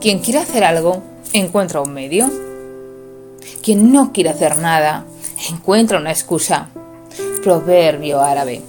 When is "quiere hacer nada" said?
4.12-5.04